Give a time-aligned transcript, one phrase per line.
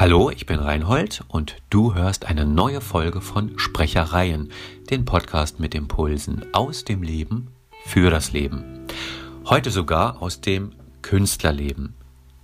[0.00, 4.52] Hallo, ich bin Reinhold und du hörst eine neue Folge von Sprechereien,
[4.90, 7.48] den Podcast mit Impulsen aus dem Leben
[7.84, 8.86] für das Leben.
[9.46, 10.70] Heute sogar aus dem
[11.02, 11.94] Künstlerleben.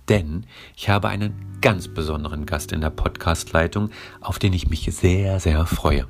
[0.09, 0.45] Denn
[0.75, 5.65] ich habe einen ganz besonderen Gast in der Podcastleitung, auf den ich mich sehr, sehr
[5.65, 6.07] freue.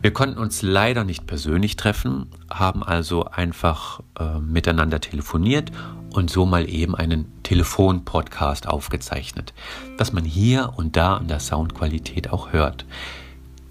[0.00, 5.72] Wir konnten uns leider nicht persönlich treffen, haben also einfach äh, miteinander telefoniert
[6.12, 9.52] und so mal eben einen Telefon-Podcast aufgezeichnet,
[9.96, 12.84] dass man hier und da an der Soundqualität auch hört.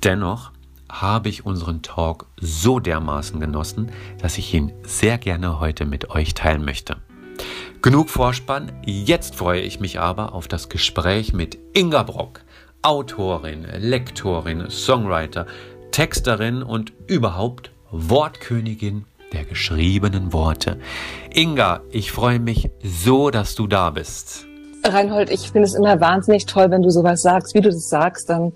[0.03, 0.51] Dennoch
[0.89, 6.33] habe ich unseren Talk so dermaßen genossen, dass ich ihn sehr gerne heute mit euch
[6.33, 6.97] teilen möchte.
[7.81, 12.41] Genug Vorspann, jetzt freue ich mich aber auf das Gespräch mit Inga Brock,
[12.81, 15.45] Autorin, Lektorin, Songwriter,
[15.91, 20.79] Texterin und überhaupt Wortkönigin der geschriebenen Worte.
[21.33, 24.45] Inga, ich freue mich so, dass du da bist.
[24.83, 28.29] Reinhold, ich finde es immer wahnsinnig toll, wenn du sowas sagst, wie du das sagst,
[28.29, 28.53] dann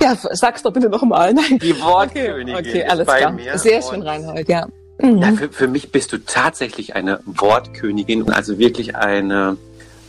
[0.00, 1.34] ja, sag's doch bitte nochmal.
[1.34, 2.56] Die Wortkönigin.
[2.56, 3.32] Okay, okay alles klar.
[3.32, 3.58] Mir.
[3.58, 4.66] Sehr schön, Reinhold, ja.
[4.98, 5.18] Mhm.
[5.18, 9.56] ja für, für mich bist du tatsächlich eine Wortkönigin, also wirklich eine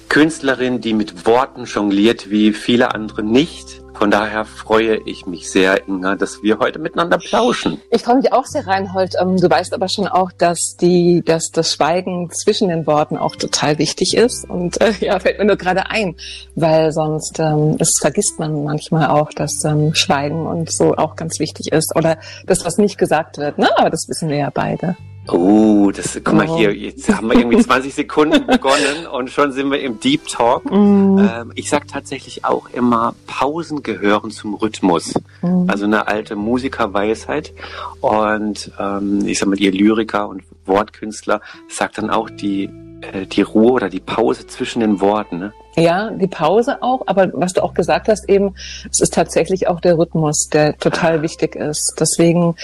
[0.10, 3.81] Künstlerin, die mit Worten jongliert, wie viele andere nicht.
[4.02, 7.80] Von daher freue ich mich sehr, Inga, dass wir heute miteinander plauschen.
[7.92, 9.14] Ich freue mich auch sehr, Reinhold.
[9.22, 13.36] Ähm, du weißt aber schon auch, dass die, dass das Schweigen zwischen den Worten auch
[13.36, 14.50] total wichtig ist.
[14.50, 16.16] Und äh, ja, fällt mir nur gerade ein,
[16.56, 21.38] weil sonst ähm, das vergisst man manchmal auch, dass ähm, Schweigen und so auch ganz
[21.38, 21.96] wichtig ist.
[21.96, 23.60] Oder das, was nicht gesagt wird.
[23.60, 23.70] Ne?
[23.78, 24.98] Aber das wissen wir ja beide.
[25.28, 29.70] Oh, das, guck mal hier, jetzt haben wir irgendwie 20 Sekunden begonnen und schon sind
[29.72, 30.66] wir im Deep Talk.
[30.66, 31.20] Mm.
[31.20, 35.14] Ähm, ich sag tatsächlich auch immer, Pausen gehören zum Rhythmus.
[35.42, 35.70] Mm.
[35.70, 37.54] Also eine alte Musikerweisheit.
[38.00, 42.70] Und ähm, ich sag mal, ihr Lyriker und Wortkünstler sagt dann auch die,
[43.02, 45.38] äh, die Ruhe oder die Pause zwischen den Worten.
[45.38, 45.54] Ne?
[45.76, 48.56] Ja, die Pause auch, aber was du auch gesagt hast, eben,
[48.90, 51.96] es ist tatsächlich auch der Rhythmus, der total wichtig ist.
[52.00, 52.56] Deswegen,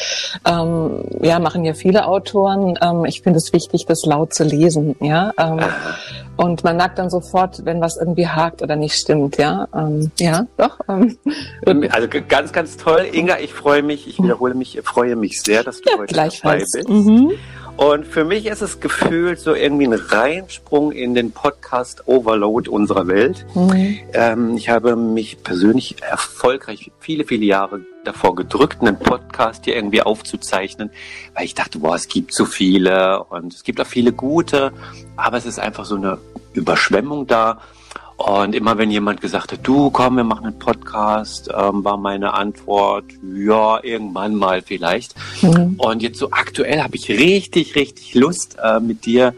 [0.46, 2.78] ähm, ja, machen ja viele Autoren.
[2.82, 5.32] Ähm, ich finde es wichtig, das laut zu lesen, ja.
[5.38, 5.60] Ähm,
[6.36, 9.68] und man merkt dann sofort, wenn was irgendwie hakt oder nicht stimmt, ja.
[9.74, 10.80] Ähm, ja, doch.
[10.88, 11.18] Ähm,
[11.90, 13.40] also ganz, ganz toll, Inga.
[13.40, 16.60] Ich freue mich, ich wiederhole mich, ich freue mich sehr, dass du ja, heute dabei
[16.60, 16.88] bist.
[16.88, 17.32] Mhm.
[17.78, 23.08] Und für mich ist es gefühlt so irgendwie ein Reinsprung in den Podcast Overload unserer
[23.08, 23.46] Welt.
[23.54, 24.00] Mhm.
[24.14, 30.02] Ähm, ich habe mich persönlich erfolgreich viele, viele Jahre davor gedrückt, einen Podcast hier irgendwie
[30.02, 30.90] aufzuzeichnen,
[31.36, 34.72] weil ich dachte, boah, es gibt so viele und es gibt auch viele gute,
[35.16, 36.18] aber es ist einfach so eine
[36.54, 37.62] Überschwemmung da.
[38.18, 42.34] Und immer wenn jemand gesagt hat, du komm, wir machen einen Podcast, ähm, war meine
[42.34, 43.06] Antwort,
[43.36, 45.14] ja, irgendwann mal vielleicht.
[45.44, 45.76] Mhm.
[45.78, 49.36] Und jetzt so aktuell habe ich richtig, richtig Lust, äh, mit dir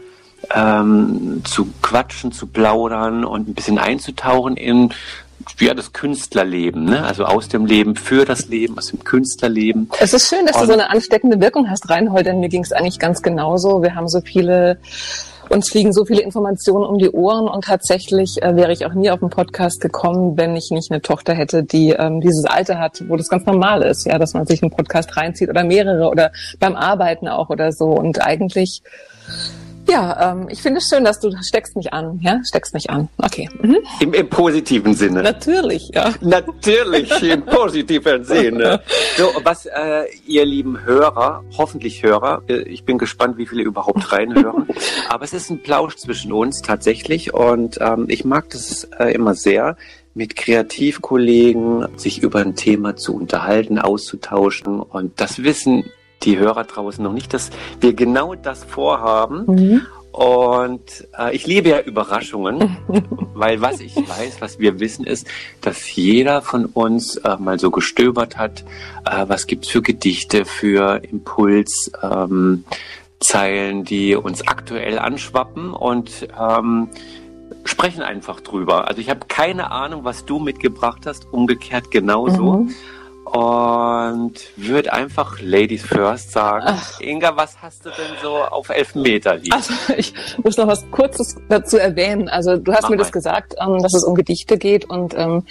[0.54, 4.94] ähm, zu quatschen, zu plaudern und ein bisschen einzutauchen in
[5.58, 7.04] ja, das Künstlerleben, ne?
[7.04, 9.90] also aus dem Leben für das Leben, aus dem Künstlerleben.
[9.98, 12.62] Es ist schön, dass und du so eine ansteckende Wirkung hast, Reinhold, denn mir ging
[12.62, 13.82] es eigentlich ganz genauso.
[13.82, 14.78] Wir haben so viele
[15.50, 19.10] uns fliegen so viele Informationen um die Ohren und tatsächlich äh, wäre ich auch nie
[19.10, 23.02] auf den Podcast gekommen, wenn ich nicht eine Tochter hätte, die ähm, dieses Alter hat,
[23.08, 26.30] wo das ganz normal ist, ja, dass man sich einen Podcast reinzieht oder mehrere oder
[26.60, 27.86] beim Arbeiten auch oder so.
[27.86, 28.82] Und eigentlich
[29.88, 32.20] ja, ähm, ich finde es schön, dass du steckst mich an.
[32.22, 33.08] Ja, steckst mich an.
[33.18, 33.48] Okay.
[33.62, 33.78] Mhm.
[34.00, 35.22] Im, Im positiven Sinne.
[35.22, 36.12] Natürlich, ja.
[36.20, 38.82] Natürlich im positiven Sinne.
[39.16, 44.12] So, was äh, ihr lieben Hörer, hoffentlich Hörer, äh, ich bin gespannt, wie viele überhaupt
[44.12, 44.68] reinhören.
[45.08, 49.34] Aber es ist ein Plausch zwischen uns tatsächlich und ähm, ich mag das äh, immer
[49.34, 49.76] sehr
[50.14, 54.80] mit Kreativkollegen sich über ein Thema zu unterhalten, auszutauschen.
[54.80, 55.84] Und das wissen
[56.22, 57.50] die Hörer draußen noch nicht, dass
[57.80, 59.44] wir genau das vorhaben.
[59.46, 59.86] Mhm.
[60.12, 62.76] Und äh, ich liebe ja Überraschungen,
[63.34, 65.28] weil was ich weiß, was wir wissen, ist,
[65.60, 68.64] dass jeder von uns äh, mal so gestöbert hat,
[69.04, 72.64] äh, was gibt's für Gedichte, für Impulszeilen,
[73.22, 76.88] ähm, die uns aktuell anschwappen und ähm,
[77.64, 78.88] sprechen einfach drüber.
[78.88, 82.54] Also ich habe keine Ahnung, was du mitgebracht hast, umgekehrt genauso.
[82.54, 82.74] Mhm
[83.32, 86.64] und würde einfach Ladies First sagen.
[86.66, 87.00] Ach.
[87.00, 89.52] Inga, was hast du denn so auf elf Meter liegen?
[89.52, 90.12] Also ich
[90.42, 92.28] muss noch was Kurzes dazu erwähnen.
[92.28, 93.02] Also du hast Mach mir mal.
[93.02, 95.44] das gesagt, ähm, dass es um Gedichte geht und ähm,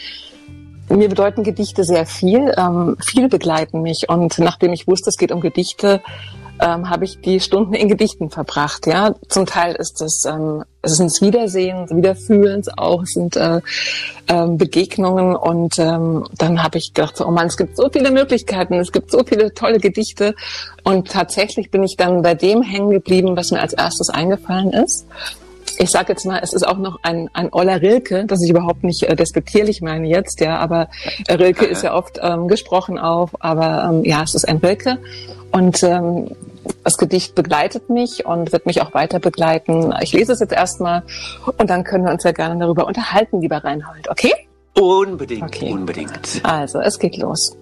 [0.90, 2.54] mir bedeuten Gedichte sehr viel.
[2.58, 6.02] Ähm, viele begleiten mich und nachdem ich wusste, es geht um Gedichte,
[6.60, 8.88] ähm, habe ich die Stunden in Gedichten verbracht.
[8.88, 13.60] Ja, zum Teil ist es ähm, es sind Wiedersehens, Wiederfühlens auch, es sind äh,
[14.28, 18.76] ähm, Begegnungen und ähm, dann habe ich gedacht, oh man, es gibt so viele Möglichkeiten,
[18.76, 20.36] es gibt so viele tolle Gedichte
[20.84, 25.06] und tatsächlich bin ich dann bei dem hängen geblieben, was mir als erstes eingefallen ist.
[25.78, 28.84] ich sage jetzt mal, es ist auch noch ein, ein Oller Rilke, das ich überhaupt
[28.84, 30.88] nicht äh, despektierlich meine jetzt, ja, aber
[31.30, 34.98] Rilke ist ja oft ähm, gesprochen auf, aber ähm, ja, es ist ein Rilke
[35.52, 36.32] und ähm,
[36.84, 39.94] das Gedicht begleitet mich und wird mich auch weiter begleiten.
[40.02, 41.04] Ich lese es jetzt erstmal
[41.58, 44.34] und dann können wir uns ja gerne darüber unterhalten, lieber Reinhold, okay?
[44.80, 45.72] Unbedingt, okay.
[45.72, 46.42] unbedingt.
[46.44, 47.58] Also, es geht los.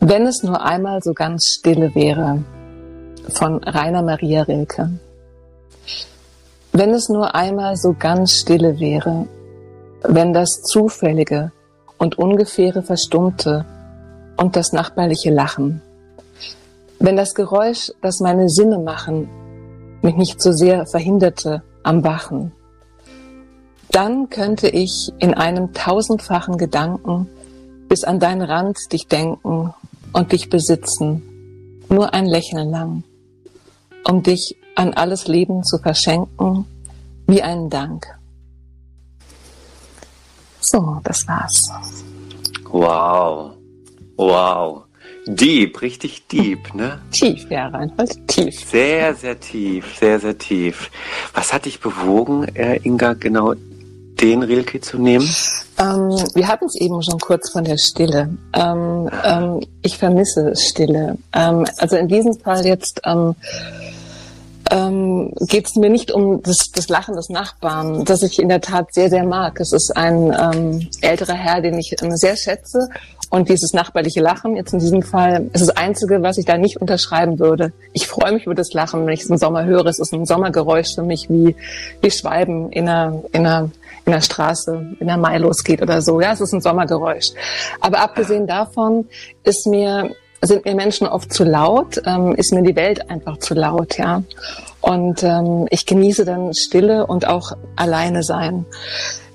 [0.00, 2.42] Wenn es nur einmal so ganz stille wäre,
[3.28, 4.90] von Rainer Maria Rilke.
[6.72, 9.26] Wenn es nur einmal so ganz stille wäre,
[10.02, 11.52] wenn das Zufällige
[11.98, 13.64] und Ungefähre verstummte
[14.36, 15.80] und das nachbarliche Lachen,
[17.04, 19.28] wenn das Geräusch, das meine Sinne machen,
[20.00, 22.52] mich nicht so sehr verhinderte am Wachen,
[23.90, 27.28] dann könnte ich in einem tausendfachen Gedanken
[27.90, 29.74] bis an deinen Rand dich denken
[30.14, 33.04] und dich besitzen, nur ein Lächeln lang,
[34.08, 36.64] um dich an alles Leben zu verschenken,
[37.26, 38.06] wie einen Dank.
[40.60, 41.70] So, das war's.
[42.70, 43.52] Wow.
[44.16, 44.84] Wow.
[45.26, 47.00] Deep, richtig deep, ne?
[47.10, 48.68] Tief, ja, Reinhold, tief.
[48.68, 50.90] Sehr, sehr tief, sehr, sehr tief.
[51.32, 53.54] Was hat dich bewogen, äh, Inga, genau
[54.20, 55.28] den Rilke zu nehmen?
[55.78, 58.36] Ähm, wir hatten es eben schon kurz von der Stille.
[58.52, 61.16] Ähm, ähm, ich vermisse Stille.
[61.34, 63.34] Ähm, also in diesem Fall jetzt ähm,
[64.70, 68.60] ähm, geht es mir nicht um das, das, Lachen des Nachbarn, das ich in der
[68.60, 69.58] Tat sehr, sehr mag.
[69.60, 72.88] Es ist ein älterer Herr, den ich sehr schätze.
[73.30, 76.80] Und dieses nachbarliche Lachen, jetzt in diesem Fall, ist das Einzige, was ich da nicht
[76.80, 77.72] unterschreiben würde.
[77.92, 79.86] Ich freue mich über das Lachen, wenn ich es im Sommer höre.
[79.86, 81.56] Es ist ein Sommergeräusch für mich, wie,
[82.00, 83.70] wie Schweiben in einer, in einer
[84.06, 86.20] in der Straße, in der Mai losgeht oder so.
[86.20, 87.30] Ja, es ist ein Sommergeräusch.
[87.80, 89.08] Aber abgesehen davon
[89.44, 90.10] ist mir
[90.46, 94.22] sind mir Menschen oft zu laut, ähm, ist mir die Welt einfach zu laut, ja.
[94.82, 98.66] Und ähm, ich genieße dann Stille und auch alleine sein.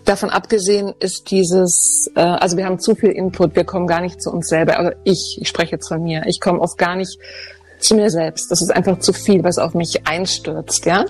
[0.09, 4.19] Davon abgesehen ist dieses, äh, also wir haben zu viel Input, wir kommen gar nicht
[4.19, 4.79] zu uns selber.
[4.79, 7.19] Also ich, ich spreche jetzt von mir, ich komme oft gar nicht
[7.77, 8.49] zu mir selbst.
[8.49, 11.05] Das ist einfach zu viel, was auf mich einstürzt, ja.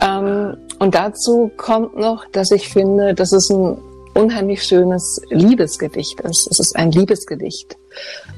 [0.00, 3.76] Ähm, und dazu kommt noch, dass ich finde, dass es ein
[4.14, 6.46] unheimlich schönes Liebesgedicht ist.
[6.48, 7.76] Es ist ein Liebesgedicht.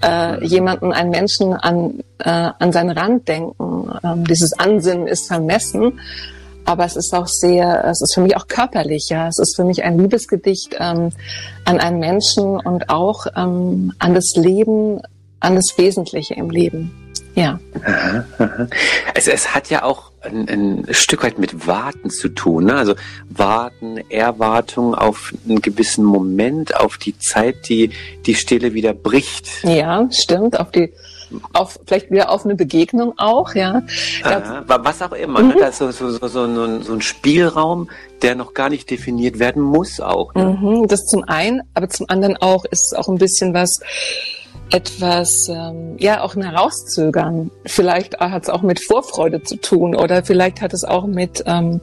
[0.03, 3.93] Äh, jemanden, einen Menschen an, äh, an seinen Rand denken.
[4.03, 6.01] Ähm, dieses Ansinnen ist vermessen,
[6.65, 9.29] aber es ist auch sehr, es ist für mich auch körperlich, ja.
[9.29, 11.11] Es ist für mich ein Liebesgedicht ähm,
[11.65, 15.01] an einen Menschen und auch ähm, an das Leben,
[15.41, 16.91] an das Wesentliche im Leben.
[17.35, 17.61] Ja.
[19.15, 22.67] Also es hat ja auch ein, ein Stück weit mit Warten zu tun.
[22.67, 22.75] Ne?
[22.75, 22.95] Also
[23.29, 27.91] Warten, Erwartung auf einen gewissen Moment, auf die Zeit, die
[28.27, 29.49] die Stille wieder bricht.
[29.63, 30.59] Ja, stimmt.
[30.59, 30.93] Auf die
[31.53, 33.83] auf vielleicht wieder auf eine Begegnung auch, ja.
[34.25, 35.41] Aha, was auch immer.
[35.41, 35.49] Ne?
[35.49, 35.55] Mhm.
[35.55, 35.57] Ne?
[35.61, 37.89] Das ist so, so, so, so, ein, so ein Spielraum,
[38.23, 40.35] der noch gar nicht definiert werden muss auch.
[40.35, 40.59] Ne?
[40.61, 43.81] Mhm, das zum einen, aber zum anderen auch ist es auch ein bisschen was,
[44.73, 47.51] etwas, ähm, ja, auch ein Herauszögern.
[47.67, 51.81] Vielleicht hat es auch mit Vorfreude zu tun oder vielleicht hat es auch mit, ähm,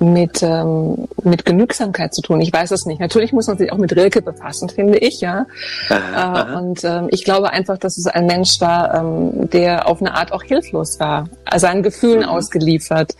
[0.00, 2.40] mit, ähm, mit Genügsamkeit zu tun.
[2.40, 3.00] Ich weiß es nicht.
[3.00, 5.46] Natürlich muss man sich auch mit Rilke befassen, finde ich, ja.
[5.90, 10.00] Aha, äh, und ähm, ich glaube einfach, dass es ein Mensch war, ähm, der auf
[10.00, 12.30] eine Art auch hilflos war, seinen Gefühlen mhm.
[12.30, 13.14] ausgeliefert,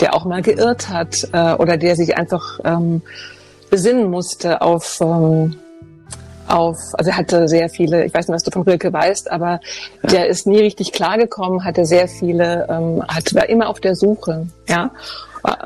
[0.00, 3.02] der auch mal geirrt hat äh, oder der sich einfach ähm,
[3.70, 5.56] besinnen musste auf ähm,
[6.52, 9.60] auf, also er hatte sehr viele, ich weiß nicht, was du von Rilke weißt, aber
[10.02, 10.10] ja.
[10.10, 14.46] der ist nie richtig klargekommen, hatte sehr viele, ähm, hat, war immer auf der Suche,
[14.68, 14.90] ja.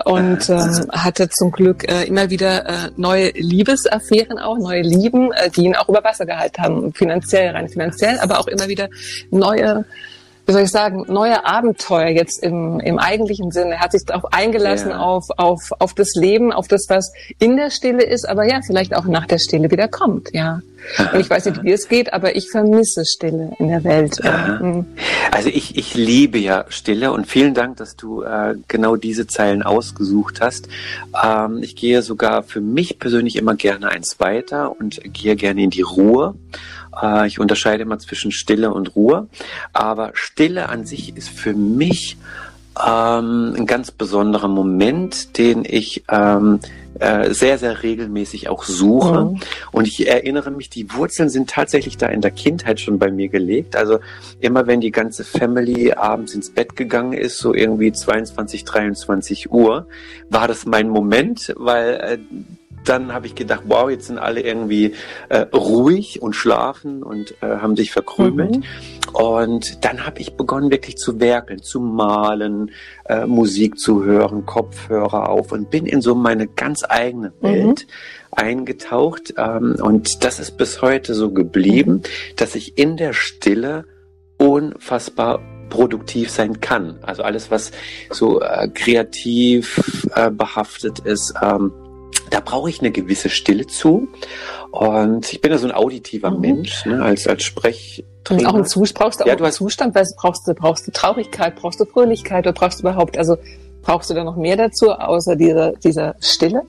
[0.07, 5.51] Und ähm, hatte zum Glück äh, immer wieder äh, neue Liebesaffären auch, neue Lieben, äh,
[5.51, 8.89] die ihn auch über Wasser gehalten haben, finanziell, rein finanziell, aber auch immer wieder
[9.31, 9.85] neue
[10.47, 13.75] wie soll ich sagen, neue Abenteuer jetzt im, im eigentlichen Sinne.
[13.75, 14.99] Er hat sich darauf eingelassen, ja.
[14.99, 18.95] auf, auf, auf das Leben, auf das, was in der Stille ist, aber ja, vielleicht
[18.95, 20.61] auch nach der Stille wieder kommt, ja.
[21.13, 24.21] Und ich weiß nicht, wie es geht, aber ich vermisse Stille in der Welt.
[24.23, 24.87] Mhm.
[25.33, 29.63] Also ich, ich liebe ja Stille und vielen Dank, dass du äh, genau diese Zeilen
[29.63, 30.69] ausgesucht hast.
[31.25, 35.71] Ähm, ich gehe sogar für mich persönlich immer gerne eins weiter und gehe gerne in
[35.71, 36.35] die Ruhe.
[37.01, 39.29] Äh, ich unterscheide immer zwischen Stille und Ruhe.
[39.73, 42.17] Aber Stille an sich ist für mich
[42.85, 46.61] ähm, ein ganz besonderer Moment, den ich ähm,
[46.99, 49.25] äh, sehr, sehr regelmäßig auch suche.
[49.25, 49.41] Mhm.
[49.73, 53.29] Und ich erinnere mich, die Wurzeln sind tatsächlich da in der Kindheit schon bei mir
[53.29, 53.77] gelegt.
[53.77, 53.99] Also
[54.41, 59.87] immer wenn die ganze Family abends ins Bett gegangen ist, so irgendwie 22, 23 Uhr,
[60.31, 62.19] war das mein Moment, weil äh,
[62.89, 64.95] dann habe ich gedacht, wow, jetzt sind alle irgendwie
[65.29, 68.57] äh, ruhig und schlafen und äh, haben sich verkrümelt.
[68.57, 68.63] Mhm.
[69.13, 72.71] Und dann habe ich begonnen, wirklich zu werkeln, zu malen,
[73.07, 77.47] äh, Musik zu hören, Kopfhörer auf und bin in so meine ganz eigene mhm.
[77.47, 78.33] Welt mhm.
[78.33, 79.35] eingetaucht.
[79.37, 82.37] Ähm, und das ist bis heute so geblieben, mhm.
[82.37, 83.85] dass ich in der Stille
[84.39, 86.99] unfassbar produktiv sein kann.
[87.03, 87.73] Also alles, was
[88.11, 91.73] so äh, kreativ äh, behaftet ist, ähm,
[92.31, 94.09] da brauche ich eine gewisse Stille zu.
[94.71, 96.41] Und ich bin ja so ein auditiver mhm.
[96.41, 98.51] Mensch, ne, als, als Sprechtrainer.
[98.51, 100.91] Auch ein Zustand, brauchst du auch ja, du einen Zustand, weil brauchst du, brauchst du
[100.91, 103.37] Traurigkeit, brauchst du Fröhlichkeit oder brauchst du überhaupt, also
[103.83, 106.63] brauchst du da noch mehr dazu, außer dieser, dieser Stille?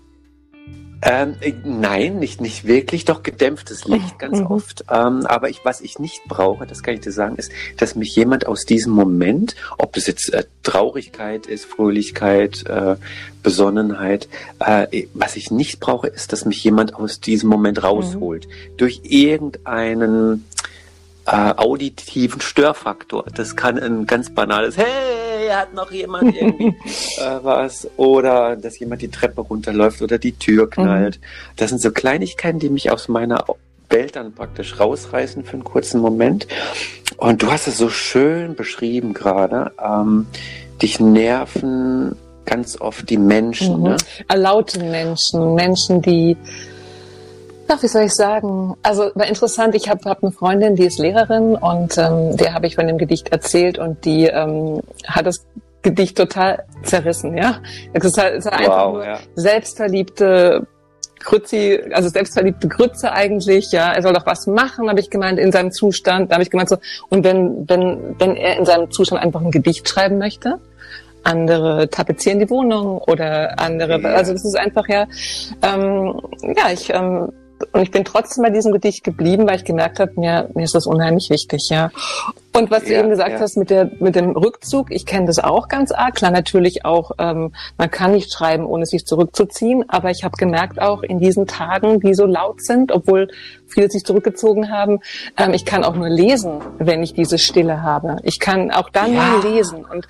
[1.02, 4.18] Ähm, äh, nein, nicht, nicht wirklich, doch gedämpftes Licht mhm.
[4.18, 4.48] ganz mhm.
[4.48, 4.84] oft.
[4.92, 8.16] Ähm, aber ich, was ich nicht brauche, das kann ich dir sagen, ist, dass mich
[8.16, 12.96] jemand aus diesem Moment, ob das jetzt äh, Traurigkeit ist, Fröhlichkeit, äh,
[13.44, 14.28] Besonnenheit,
[14.60, 18.48] äh, was ich nicht brauche, ist, dass mich jemand aus diesem Moment rausholt.
[18.48, 18.78] Mhm.
[18.78, 20.46] Durch irgendeinen
[21.28, 23.26] äh, auditiven Störfaktor.
[23.36, 26.68] Das kann ein ganz banales Hey, hat noch jemand irgendwie
[27.18, 27.88] äh, was?
[27.98, 31.20] Oder dass jemand die Treppe runterläuft oder die Tür knallt.
[31.20, 31.26] Mhm.
[31.58, 33.46] Das sind so Kleinigkeiten, die mich aus meiner
[33.90, 36.48] Welt dann praktisch rausreißen für einen kurzen Moment.
[37.18, 39.72] Und du hast es so schön beschrieben gerade.
[39.84, 40.28] Ähm,
[40.82, 42.16] dich nerven
[42.46, 43.80] ganz oft die Menschen.
[43.80, 43.84] Mhm.
[43.84, 43.98] Ne?
[44.34, 46.38] Laute Menschen, Menschen, die
[47.70, 48.76] Ach, wie soll ich sagen?
[48.82, 52.68] Also war interessant, ich habe hab eine Freundin, die ist Lehrerin und ähm, der habe
[52.68, 55.46] ich von dem Gedicht erzählt und die ähm, hat das
[55.82, 57.62] Gedicht total zerrissen, ja.
[57.94, 59.20] Es ist, halt, es ist einfach wow, nur ja.
[59.36, 60.66] selbstverliebte
[61.20, 65.52] Grützi, also selbstverliebte Grütze eigentlich, ja, er soll doch was machen, habe ich gemeint, in
[65.52, 66.32] seinem Zustand.
[66.32, 66.78] Da habe ich gemeint so,
[67.10, 70.60] und wenn, wenn, wenn er in seinem Zustand einfach ein Gedicht schreiben möchte,
[71.24, 74.10] andere tapezieren die Wohnung oder andere, ja.
[74.10, 75.06] also das ist einfach ja,
[75.62, 76.22] ähm,
[76.56, 77.32] ja, ich ähm,
[77.72, 80.76] und ich bin trotzdem bei diesem Gedicht geblieben, weil ich gemerkt habe, mir, mir ist
[80.76, 81.92] das unheimlich wichtig, ja.
[82.58, 83.40] Und was ja, du eben gesagt ja.
[83.40, 86.16] hast mit der mit dem Rückzug, ich kenne das auch ganz arg.
[86.16, 90.82] Klar, natürlich auch, ähm, man kann nicht schreiben, ohne sich zurückzuziehen, aber ich habe gemerkt
[90.82, 93.28] auch in diesen Tagen, die so laut sind, obwohl
[93.68, 95.00] viele sich zurückgezogen haben,
[95.38, 98.18] ähm, ich kann auch nur lesen, wenn ich diese Stille habe.
[98.24, 99.32] Ich kann auch dann ja.
[99.32, 99.86] nur lesen.
[99.86, 100.08] Und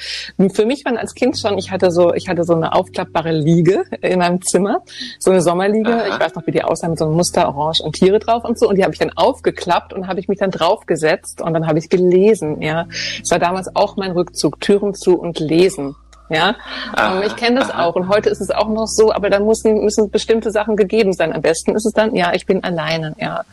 [0.55, 3.83] für mich waren als Kind schon, ich hatte so, ich hatte so eine aufklappbare Liege
[4.01, 4.83] in meinem Zimmer,
[5.19, 5.93] so eine Sommerliege.
[5.93, 6.07] Aha.
[6.07, 8.57] Ich weiß noch, wie die aussah mit so einem Muster Orange und Tiere drauf und
[8.57, 8.69] so.
[8.69, 11.79] Und die habe ich dann aufgeklappt und habe ich mich dann draufgesetzt und dann habe
[11.79, 12.61] ich gelesen lesen.
[12.61, 12.87] Ja,
[13.21, 15.95] es war damals auch mein Rückzug, Türen zu und lesen.
[16.29, 16.55] Ja,
[16.93, 17.85] aha, ich kenne das aha.
[17.85, 21.13] auch und heute ist es auch noch so, aber da müssen, müssen bestimmte Sachen gegeben
[21.13, 21.31] sein.
[21.31, 23.45] Am besten ist es dann, ja, ich bin alleine, ja,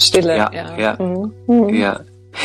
[0.00, 0.36] Stille.
[0.36, 0.76] Ja, ja.
[0.76, 0.96] ja.
[0.98, 1.32] Mhm.
[1.46, 1.68] mhm.
[1.74, 2.00] ja.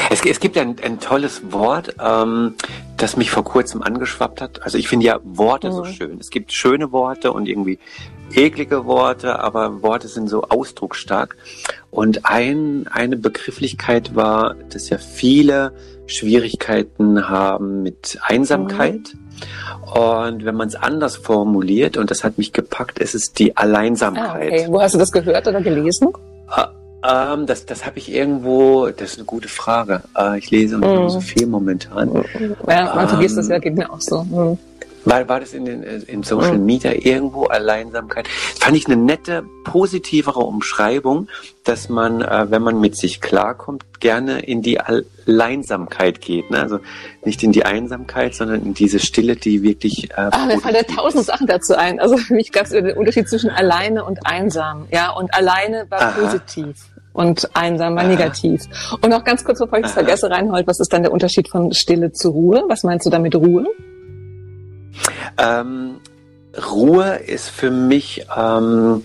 [0.10, 2.56] Es, es, gibt ein, ein tolles Wort, ähm,
[2.98, 4.64] das mich vor kurzem angeschwappt hat.
[4.64, 5.74] Also ich finde ja Worte mhm.
[5.74, 6.18] so schön.
[6.20, 7.80] Es gibt schöne Worte und irgendwie
[8.34, 11.38] eklige Worte, aber Worte sind so ausdrucksstark.
[11.92, 15.74] Und ein, eine Begrifflichkeit war, dass ja viele
[16.08, 19.14] Schwierigkeiten haben mit Einsamkeit.
[19.14, 20.02] Mhm.
[20.02, 24.24] Und wenn man es anders formuliert, und das hat mich gepackt, ist es die Alleinsamkeit.
[24.26, 24.66] Ah, okay.
[24.70, 26.10] Wo hast du das gehört oder gelesen?
[26.48, 26.70] Ah,
[27.06, 30.04] ähm, das das habe ich irgendwo, das ist eine gute Frage.
[30.18, 31.10] Äh, ich lese mhm.
[31.10, 32.24] so viel momentan.
[32.68, 34.24] Ja, man ähm, vergisst das ja, geht mir auch so.
[34.24, 34.58] Mhm.
[35.06, 36.58] War, war das in den in Social.
[36.58, 38.28] Media irgendwo Alleinsamkeit?
[38.28, 41.28] Fand ich eine nette, positivere Umschreibung,
[41.64, 46.52] dass man, äh, wenn man mit sich klarkommt, gerne in die Alleinsamkeit geht.
[46.52, 46.60] Ne?
[46.62, 46.80] Also
[47.24, 50.12] nicht in die Einsamkeit, sondern in diese Stille, die wirklich.
[50.12, 52.00] Äh, ah, mir fallen ja tausend Sachen dazu ein.
[52.00, 54.88] Also für mich gab es den Unterschied zwischen alleine und einsam.
[54.92, 56.12] Ja, und alleine war Aha.
[56.12, 56.76] positiv
[57.14, 58.64] und einsam war negativ.
[59.02, 61.74] Und noch ganz kurz, bevor ich es vergesse, Reinhold, was ist dann der Unterschied von
[61.74, 62.64] Stille zu Ruhe?
[62.68, 63.68] Was meinst du damit Ruhe?
[65.38, 66.00] Ähm,
[66.72, 69.04] Ruhe ist für mich ähm,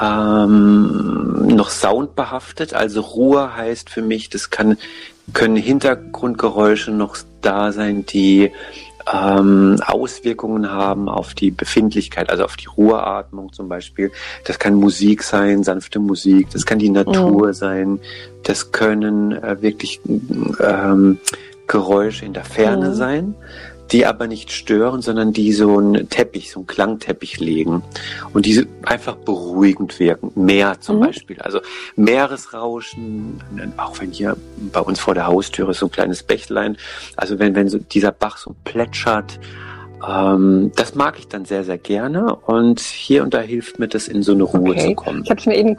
[0.00, 2.74] ähm, noch soundbehaftet.
[2.74, 4.76] Also Ruhe heißt für mich, das kann,
[5.32, 8.52] können Hintergrundgeräusche noch da sein, die
[9.12, 14.10] ähm, Auswirkungen haben auf die Befindlichkeit, also auf die Ruheatmung zum Beispiel.
[14.44, 17.52] Das kann Musik sein, sanfte Musik, das kann die Natur mhm.
[17.52, 18.00] sein,
[18.42, 21.18] das können äh, wirklich ähm,
[21.66, 22.94] Geräusche in der Ferne mhm.
[22.94, 23.34] sein
[23.92, 27.82] die aber nicht stören, sondern die so einen Teppich, so einen Klangteppich legen
[28.32, 30.30] und diese einfach beruhigend wirken.
[30.34, 31.00] Meer zum mhm.
[31.00, 31.60] Beispiel, also
[31.96, 33.40] Meeresrauschen,
[33.76, 34.36] auch wenn hier
[34.72, 36.76] bei uns vor der Haustür ist so ein kleines Bächlein,
[37.16, 39.38] also wenn, wenn so dieser Bach so plätschert,
[40.06, 44.06] ähm, das mag ich dann sehr, sehr gerne und hier und da hilft mir das,
[44.06, 44.88] in so eine Ruhe okay.
[44.88, 45.24] zu kommen.
[45.24, 45.76] Ich mir eben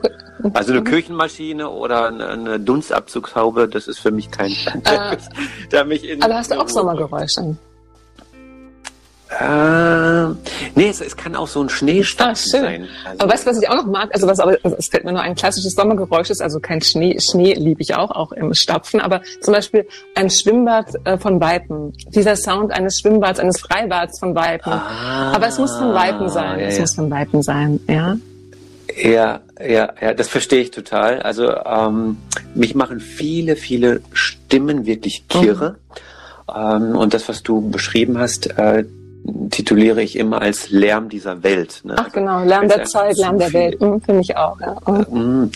[0.53, 5.17] also eine Küchenmaschine oder eine, Dunstabzugshaube, das ist für mich kein äh,
[5.71, 7.55] der mich in Aber hast du auch Sommergeräusche?
[9.29, 10.33] Äh,
[10.75, 12.87] Nee, es, es, kann auch so ein Schneestapfen ah, sein.
[13.05, 14.09] Also aber weißt du, was ich auch noch mag?
[14.13, 17.53] Also was aber, es fällt mir nur ein klassisches Sommergeräusch ist, also kein Schnee, Schnee
[17.53, 21.93] liebe ich auch, auch im Stapfen, aber zum Beispiel ein Schwimmbad äh, von Weitem.
[22.07, 24.73] Dieser Sound eines Schwimmbads, eines Freibads von Weitem.
[24.73, 26.59] Ah, aber es muss von Weitem sein.
[26.59, 26.81] Ja, es ja.
[26.81, 28.17] muss von Weitem sein, ja.
[29.01, 31.21] Ja, ja, ja, das verstehe ich total.
[31.21, 32.17] Also ähm,
[32.55, 35.77] mich machen viele, viele Stimmen wirklich kirre.
[36.47, 36.53] Mhm.
[36.55, 38.85] Ähm, und das, was du beschrieben hast, äh,
[39.49, 41.81] tituliere ich immer als Lärm dieser Welt.
[41.83, 41.95] Ne?
[41.97, 44.59] Ach genau, Lärm der Zeit, Lärm der Welt, mhm, finde ich auch.
[44.59, 44.77] Ja.
[45.09, 45.51] Mhm.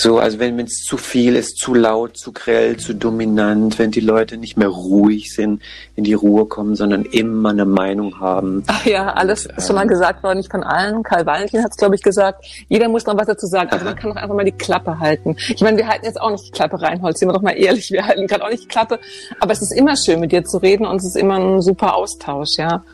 [0.00, 3.98] So, also wenn es zu viel ist, zu laut, zu grell, zu dominant, wenn die
[3.98, 5.60] Leute nicht mehr ruhig sind,
[5.96, 8.62] in die Ruhe kommen, sondern immer eine Meinung haben.
[8.68, 11.02] Ach ja, alles ist schon mal ähm, gesagt worden, nicht von allen.
[11.02, 12.44] Karl Valentin hat es, glaube ich, gesagt.
[12.68, 13.70] Jeder muss noch was dazu sagen.
[13.72, 15.34] Also man kann doch einfach mal die Klappe halten.
[15.48, 17.90] Ich meine, wir halten jetzt auch nicht die Klappe, Reinhold, sind wir doch mal ehrlich,
[17.90, 19.00] wir halten gerade auch nicht die Klappe.
[19.40, 21.96] Aber es ist immer schön, mit dir zu reden und es ist immer ein super
[21.96, 22.84] Austausch, ja.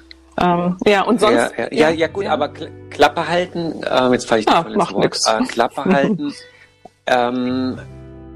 [0.40, 1.34] Ähm, ja, und sonst.
[1.34, 2.50] Ja, ja, ja, ja gut, aber
[2.90, 5.16] Klappe halten, äh, jetzt falle ich ah, macht Wort.
[5.26, 6.32] Äh, Klappe halten
[7.06, 7.78] ähm,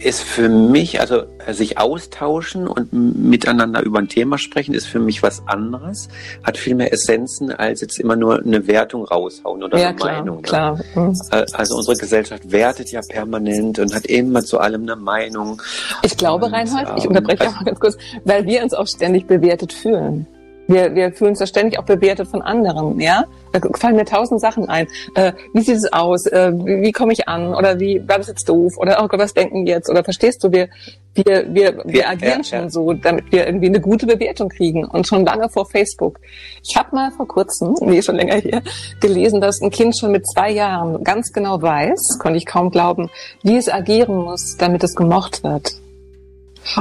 [0.00, 5.00] ist für mich, also äh, sich austauschen und miteinander über ein Thema sprechen, ist für
[5.00, 6.08] mich was anderes,
[6.44, 10.18] hat viel mehr Essenzen, als jetzt immer nur eine Wertung raushauen oder ja, eine klar,
[10.18, 10.36] Meinung.
[10.36, 10.42] Ne?
[10.42, 10.80] Klar.
[10.94, 11.16] Mhm.
[11.30, 15.60] Also unsere Gesellschaft wertet ja permanent und hat immer zu allem eine Meinung.
[16.02, 18.86] Ich glaube, und, Reinhold, ich unterbreche ähm, auch mal ganz kurz, weil wir uns auch
[18.86, 20.26] ständig bewertet fühlen.
[20.68, 23.24] Wir, wir fühlen uns da ständig auch bewertet von anderen, ja.
[23.52, 24.86] Da fallen mir tausend Sachen ein.
[25.14, 26.26] Äh, wie sieht es aus?
[26.26, 27.54] Äh, wie, wie komme ich an?
[27.54, 28.76] Oder wie war das jetzt doof?
[28.76, 29.88] Oder oh Gott, was denken die jetzt?
[29.88, 30.52] Oder verstehst du?
[30.52, 30.68] Wir,
[31.14, 32.70] wir, wir, wir agieren ja, schon ja.
[32.70, 36.20] so, damit wir irgendwie eine gute Bewertung kriegen und schon lange vor Facebook.
[36.62, 38.62] Ich habe mal vor kurzem, nee, schon länger hier,
[39.00, 43.08] gelesen, dass ein Kind schon mit zwei Jahren ganz genau weiß, konnte ich kaum glauben,
[43.42, 45.72] wie es agieren muss, damit es gemocht wird.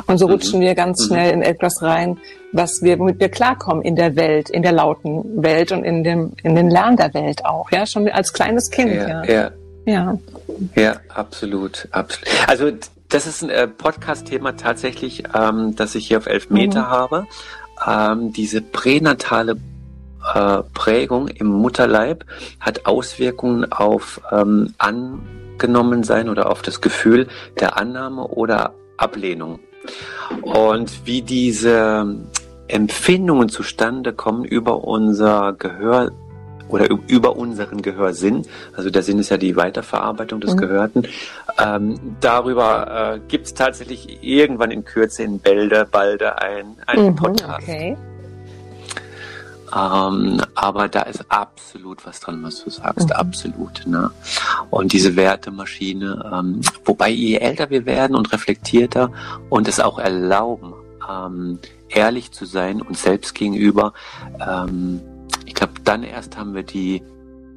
[0.05, 0.33] Und so mhm.
[0.33, 1.05] rutschen wir ganz mhm.
[1.07, 2.17] schnell in etwas rein,
[2.51, 6.33] was wir, womit wir klarkommen in der Welt, in der lauten Welt und in dem,
[6.43, 9.23] in den Lärm der Welt auch, ja, schon als kleines Kind, ja.
[9.23, 9.51] Ja,
[9.85, 10.17] ja.
[10.75, 12.27] ja absolut, absolut.
[12.47, 12.71] Also,
[13.09, 16.87] das ist ein äh, Podcast-Thema tatsächlich, ähm, das ich hier auf elf Meter mhm.
[16.87, 17.27] habe.
[17.85, 19.57] Ähm, diese pränatale
[20.33, 22.25] äh, Prägung im Mutterleib
[22.59, 27.27] hat Auswirkungen auf ähm, Angenommensein oder auf das Gefühl
[27.59, 29.59] der Annahme oder Ablehnung.
[30.41, 32.15] Und wie diese
[32.67, 36.11] Empfindungen zustande kommen über unser Gehör
[36.69, 38.45] oder über unseren Gehörsinn,
[38.75, 40.57] also der Sinn ist ja die Weiterverarbeitung des mhm.
[40.57, 41.03] Gehörten,
[41.63, 47.15] ähm, darüber äh, gibt es tatsächlich irgendwann in Kürze in Bälde, Balde ein, einen mhm,
[47.15, 47.63] Podcast.
[47.63, 47.95] Okay.
[49.75, 53.15] Ähm, aber da ist absolut was dran, was du sagst, mhm.
[53.15, 53.85] absolut.
[53.85, 54.11] Ne?
[54.69, 59.11] Und diese Wertemaschine, ähm, wobei je älter wir werden und reflektierter
[59.49, 60.73] und es auch erlauben,
[61.09, 63.93] ähm, ehrlich zu sein uns selbst gegenüber,
[64.39, 65.01] ähm,
[65.45, 67.01] ich glaube, dann erst haben wir die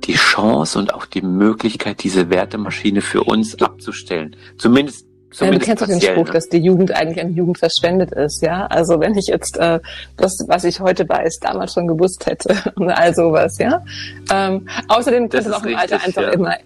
[0.04, 4.34] die Chance und auch die Möglichkeit, diese Wertemaschine für uns abzustellen.
[4.56, 5.06] Zumindest
[5.38, 6.32] ja, du kennst doch den Spruch, ne?
[6.32, 8.66] dass die Jugend eigentlich an Jugend verschwendet ist, ja.
[8.66, 9.80] Also wenn ich jetzt äh,
[10.16, 13.84] das, was ich heute weiß, damals schon gewusst hätte und all sowas, ja.
[14.32, 16.30] Ähm, außerdem könnte man auch im Alter einfach ja.
[16.30, 16.56] immer,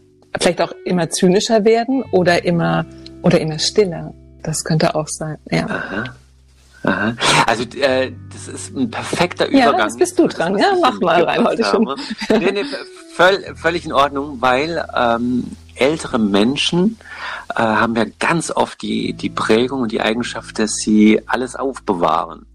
[0.41, 2.87] vielleicht auch immer zynischer werden oder immer
[3.23, 4.15] oder immer stiller.
[4.43, 5.67] Das könnte auch sein, ja.
[5.67, 6.05] Aha.
[6.85, 7.15] Aha.
[7.47, 9.79] Also äh, das ist ein perfekter Übergang.
[9.79, 10.59] Ja, jetzt bist du dran.
[10.59, 11.89] Ja, mach mal rein heute schon.
[12.29, 12.65] Nee, nee,
[13.15, 16.99] völ völlig in Ordnung, weil ähm, ältere Menschen
[17.55, 22.47] äh, haben ja ganz oft die, die Prägung und die Eigenschaft, dass sie alles aufbewahren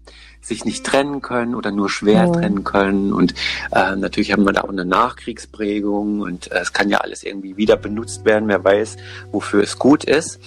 [0.42, 2.32] sich nicht trennen können oder nur schwer mhm.
[2.32, 3.12] trennen können.
[3.12, 3.34] Und
[3.72, 7.56] äh, natürlich haben wir da auch eine Nachkriegsprägung und äh, es kann ja alles irgendwie
[7.56, 8.96] wieder benutzt werden, wer weiß,
[9.32, 10.40] wofür es gut ist.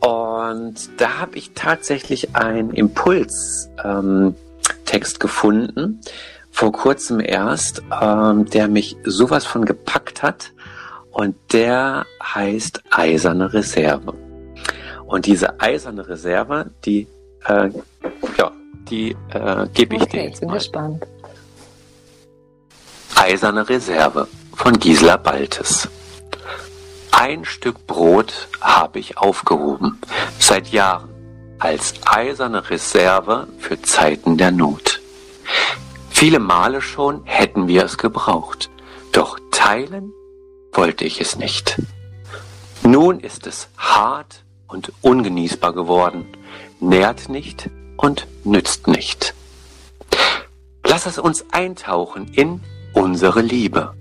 [0.00, 4.34] Und da habe ich tatsächlich einen Impulstext ähm,
[5.18, 6.00] gefunden,
[6.50, 10.52] vor kurzem erst, ähm, der mich sowas von gepackt hat
[11.12, 14.14] und der heißt Eiserne Reserve.
[15.06, 17.06] Und diese eiserne Reserve, die,
[17.46, 17.68] äh,
[18.38, 18.50] ja,
[18.88, 20.54] die äh, gebe ich okay, dir jetzt bin mal.
[20.54, 21.06] gespannt.
[23.14, 25.88] Eiserne Reserve von Gisela Baltes.
[27.10, 30.00] Ein Stück Brot habe ich aufgehoben,
[30.38, 31.10] seit Jahren,
[31.58, 35.00] als eiserne Reserve für Zeiten der Not.
[36.08, 38.70] Viele Male schon hätten wir es gebraucht,
[39.12, 40.14] doch teilen
[40.72, 41.80] wollte ich es nicht.
[42.82, 46.26] Nun ist es hart und ungenießbar geworden,
[46.80, 49.34] nährt nicht und nützt nicht.
[50.84, 52.60] Lass es uns eintauchen in
[52.92, 53.94] unsere Liebe.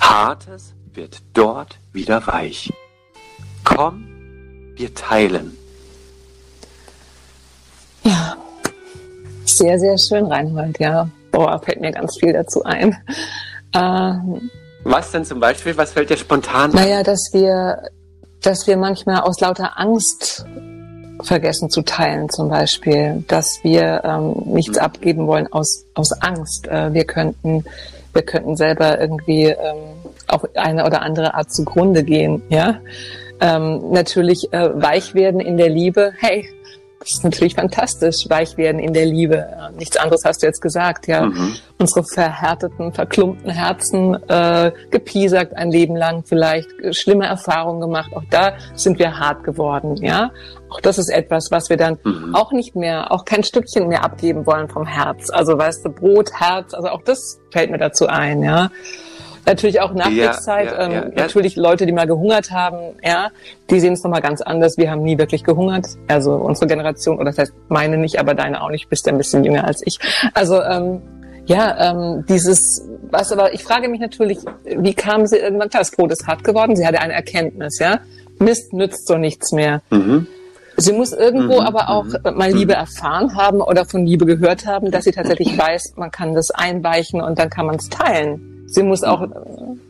[0.00, 2.72] Hartes wird dort wieder weich.
[3.64, 4.04] Komm,
[4.76, 5.56] wir teilen.
[8.04, 8.36] Ja,
[9.44, 11.08] sehr, sehr schön, Reinhold, ja.
[11.32, 12.96] Boah, fällt mir ganz viel dazu ein.
[13.72, 14.12] Äh,
[14.90, 15.76] Was denn zum Beispiel?
[15.76, 16.70] Was fällt dir spontan?
[16.72, 17.82] Naja, dass wir,
[18.40, 20.46] dass wir manchmal aus lauter Angst
[21.22, 24.82] vergessen zu teilen, zum Beispiel, dass wir ähm, nichts mhm.
[24.82, 26.68] abgeben wollen aus aus Angst.
[26.68, 27.64] Äh, wir könnten
[28.14, 32.80] wir könnten selber irgendwie ähm, auf eine oder andere Art zugrunde gehen, ja.
[33.40, 36.12] Ähm, natürlich äh, weich werden in der Liebe.
[36.18, 36.48] Hey,
[37.00, 39.46] das ist natürlich fantastisch, weich werden in der Liebe.
[39.76, 41.26] Nichts anderes hast du jetzt gesagt, ja.
[41.26, 41.54] Mhm.
[41.78, 48.10] Unsere verhärteten, verklumpten Herzen, äh, gepiesackt ein Leben lang vielleicht, schlimme Erfahrungen gemacht.
[48.14, 50.32] Auch da sind wir hart geworden, ja.
[50.70, 52.34] Auch das ist etwas, was wir dann mhm.
[52.34, 55.30] auch nicht mehr, auch kein Stückchen mehr abgeben wollen vom Herz.
[55.30, 58.70] Also weißt du, Brot, Herz, also auch das fällt mir dazu ein, ja.
[59.48, 60.66] Natürlich auch Nachkriegszeit.
[60.66, 63.30] Ja, ja, ähm, natürlich Leute, die mal gehungert haben, ja,
[63.70, 64.76] die sehen es nochmal ganz anders.
[64.76, 65.86] Wir haben nie wirklich gehungert.
[66.06, 69.18] Also unsere Generation, oder das heißt meine nicht, aber deine auch nicht, bist ja ein
[69.18, 69.98] bisschen jünger als ich.
[70.34, 71.00] Also ähm,
[71.46, 75.90] ja, ähm, dieses, was aber ich frage mich natürlich, wie kam sie irgendwann, klar, das
[75.90, 78.00] Brot ist hart geworden, sie hatte eine Erkenntnis, ja.
[78.38, 79.82] Mist nützt so nichts mehr.
[79.90, 80.26] Mhm.
[80.76, 81.66] Sie muss irgendwo mhm.
[81.66, 82.36] aber auch mhm.
[82.36, 82.80] mal Liebe mhm.
[82.80, 87.20] erfahren haben oder von Liebe gehört haben, dass sie tatsächlich weiß, man kann das einweichen
[87.20, 88.57] und dann kann man es teilen.
[88.68, 89.26] Sie muss auch,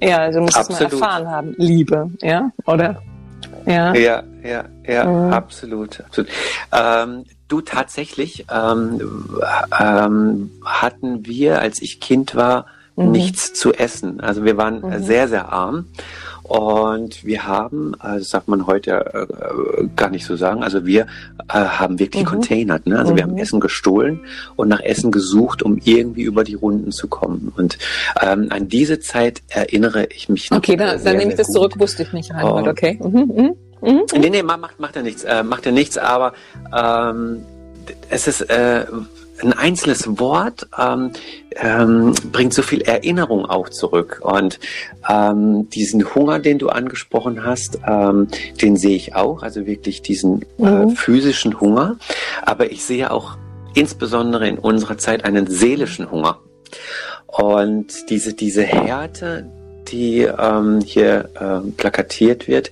[0.01, 1.55] ja, sie muss es mal erfahren haben.
[1.59, 3.03] Liebe, ja, oder?
[3.67, 5.33] Ja, ja, ja, ja mhm.
[5.33, 6.31] absolut, absolut.
[6.73, 9.29] Ähm, du tatsächlich ähm,
[9.79, 13.11] ähm, hatten wir, als ich Kind war, mhm.
[13.11, 14.21] nichts zu essen.
[14.21, 15.03] Also wir waren mhm.
[15.03, 15.87] sehr, sehr arm.
[16.49, 21.03] Und wir haben, also das darf man heute äh, gar nicht so sagen, also wir
[21.49, 22.29] äh, haben wirklich mhm.
[22.29, 22.87] containert.
[22.87, 22.99] Ne?
[22.99, 23.17] Also mhm.
[23.17, 23.39] wir haben mhm.
[23.39, 24.21] Essen gestohlen
[24.57, 27.53] und nach Essen gesucht, um irgendwie über die Runden zu kommen.
[27.55, 27.79] Und
[28.23, 30.59] ähm, an diese Zeit erinnere ich mich noch.
[30.59, 31.57] Okay, dann, sehr, dann nehme ich das gut.
[31.57, 32.71] zurück, wusste ich nicht, Reinhold, oh.
[32.71, 32.99] okay.
[33.03, 33.11] Mhm.
[33.19, 33.55] Mhm.
[33.83, 34.03] Mhm.
[34.19, 36.33] Nee, nee, macht, macht ja nichts, äh, macht ja nichts, aber
[36.75, 37.43] ähm,
[38.09, 38.87] es ist äh,
[39.43, 41.13] ein einzelnes Wort ähm,
[41.57, 44.21] ähm, bringt so viel Erinnerung auch zurück.
[44.23, 44.59] Und
[45.09, 48.29] ähm, diesen Hunger, den du angesprochen hast, ähm,
[48.61, 50.91] den sehe ich auch, also wirklich diesen äh, mhm.
[50.91, 51.97] physischen Hunger.
[52.43, 53.37] Aber ich sehe auch
[53.75, 56.39] insbesondere in unserer Zeit einen seelischen Hunger.
[57.27, 59.51] Und diese, diese Härte,
[59.89, 62.71] die ähm, hier ähm, plakatiert wird,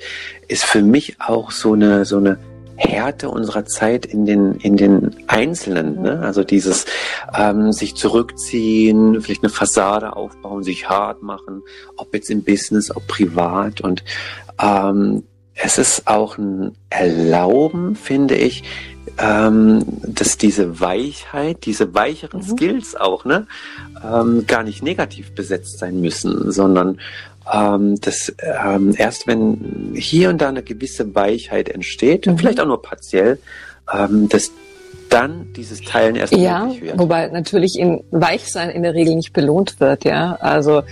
[0.48, 2.38] ist für mich auch so eine, so eine
[2.76, 6.02] Härte unserer Zeit in den, in den Einzelnen.
[6.02, 6.20] Ne?
[6.20, 6.86] Also dieses
[7.36, 11.62] ähm, sich zurückziehen, vielleicht eine Fassade aufbauen, sich hart machen,
[11.96, 13.80] ob jetzt im Business, ob privat.
[13.80, 14.04] Und
[14.60, 18.62] ähm, es ist auch ein Erlauben, finde ich,
[19.18, 22.44] ähm, dass diese Weichheit, diese weicheren mhm.
[22.44, 23.46] Skills auch, ne,
[24.04, 27.00] ähm, gar nicht negativ besetzt sein müssen, sondern
[27.52, 32.38] ähm, dass ähm, erst wenn hier und da eine gewisse Weichheit entsteht, mhm.
[32.38, 33.38] vielleicht auch nur partiell,
[33.92, 34.50] ähm, dass
[35.08, 36.98] dann dieses Teilen erst ja, möglich wird.
[36.98, 40.36] Wobei natürlich in Weichsein in der Regel nicht belohnt wird, ja.
[40.40, 40.82] Also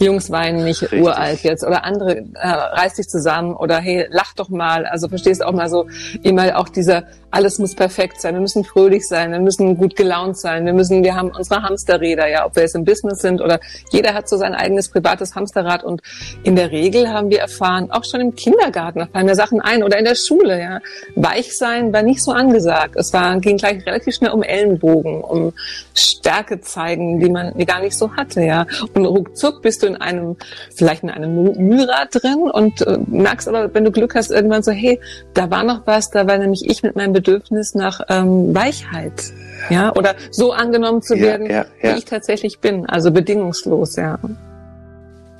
[0.00, 1.02] Jungs weinen nicht Richtig.
[1.02, 4.86] uralt jetzt oder andere äh, reiß dich zusammen oder hey, lach doch mal.
[4.86, 5.86] Also verstehst du auch mal so
[6.22, 7.04] immer auch dieser
[7.34, 11.02] alles muss perfekt sein, wir müssen fröhlich sein, wir müssen gut gelaunt sein, wir müssen,
[11.02, 13.58] wir haben unsere Hamsterräder, ja, ob wir jetzt im Business sind oder
[13.90, 16.00] jeder hat so sein eigenes privates Hamsterrad und
[16.44, 19.82] in der Regel haben wir erfahren, auch schon im Kindergarten, da fallen mir Sachen ein
[19.82, 20.78] oder in der Schule, ja,
[21.16, 22.94] weich sein war nicht so angesagt.
[22.96, 25.52] Es war, ging gleich relativ schnell um Ellenbogen, um
[25.94, 28.66] Stärke zeigen, die man die gar nicht so hatte, ja.
[28.94, 30.36] Und ruckzuck bist du in einem,
[30.74, 34.72] vielleicht in einem Mühlrad drin und äh, merkst aber, wenn du Glück hast, irgendwann so,
[34.72, 35.00] hey,
[35.34, 39.32] da war noch was, da war nämlich ich mit meinem Bedürfnis nach ähm, Weichheit,
[39.70, 41.94] ja, oder so angenommen zu werden, ja, ja.
[41.94, 44.18] wie ich tatsächlich bin, also bedingungslos, ja.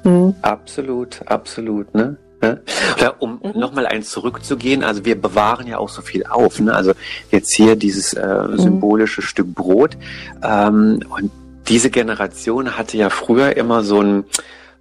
[0.04, 0.34] Mhm.
[0.42, 2.16] Absolut, absolut, ne?
[2.96, 3.58] Oder um mhm.
[3.58, 6.60] nochmal eins zurückzugehen, also wir bewahren ja auch so viel auf.
[6.60, 6.74] Ne?
[6.74, 6.92] Also
[7.30, 8.58] jetzt hier dieses äh, mhm.
[8.58, 9.26] symbolische mhm.
[9.26, 9.96] Stück Brot.
[10.42, 11.30] Ähm, und
[11.68, 14.24] diese Generation hatte ja früher immer so ein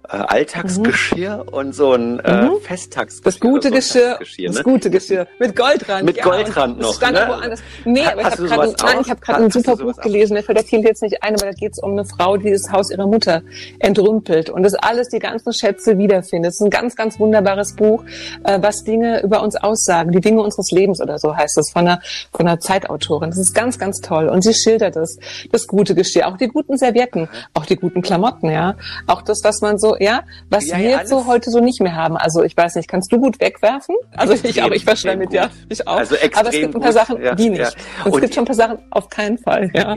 [0.08, 1.48] äh, Alltagsgeschirr mhm.
[1.48, 2.60] und so ein äh, mhm.
[2.60, 3.24] Festtagsgeschirr.
[3.24, 4.46] Das gute so Geschirr, ne?
[4.46, 6.04] das gute Geschirr mit Goldrand.
[6.04, 6.94] Mit ja, Goldrand noch.
[6.94, 7.26] stand ne?
[7.28, 7.60] woanders.
[7.84, 10.34] Nee, aber ich habe gerade habe gerade ein super Buch gelesen.
[10.34, 12.50] Mir fällt der Titel jetzt nicht ein, aber da geht es um eine Frau, die
[12.50, 13.42] das Haus ihrer Mutter
[13.78, 16.50] entrümpelt und das alles die ganzen Schätze wiederfindet.
[16.50, 18.04] Es ist ein ganz, ganz wunderbares Buch,
[18.44, 21.86] äh, was Dinge über uns aussagen, die Dinge unseres Lebens oder so heißt es von
[21.86, 22.00] einer
[22.32, 23.30] von einer Zeitautorin.
[23.30, 25.18] Das ist ganz, ganz toll und sie schildert es,
[25.50, 29.60] das gute Geschirr, auch die guten Servietten, auch die guten Klamotten, ja, auch das, was
[29.60, 32.16] man so ja, was ja, wir ja, so heute so nicht mehr haben.
[32.16, 33.96] Also ich weiß nicht, kannst du gut wegwerfen?
[34.16, 35.96] Also ich, aber ich wasche damit, ja, ich auch.
[35.96, 37.76] Also extrem aber es gibt ein paar gut, Sachen, ja, die nicht.
[38.04, 39.96] Und, Und es gibt schon ein paar Sachen auf keinen Fall, ja.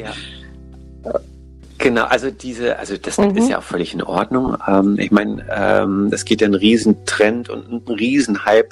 [1.77, 3.37] Genau, also diese, also das mhm.
[3.37, 4.57] ist ja auch völlig in Ordnung.
[4.67, 8.69] Ähm, ich meine, ähm, es geht ja ein Riesentrend und ein Riesenhype